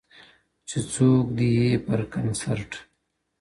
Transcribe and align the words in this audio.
چي 0.67 0.77
څوک 0.93 1.25
دي 1.37 1.49
ئې 1.61 1.71
پر 1.85 1.99
کنسرټ 2.13 2.71